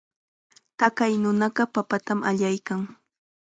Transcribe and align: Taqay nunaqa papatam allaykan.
Taqay 0.77 1.13
nunaqa 1.23 1.63
papatam 1.73 2.19
allaykan. 2.29 2.81